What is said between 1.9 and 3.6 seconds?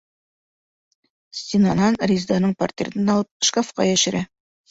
Резеданың портретын алып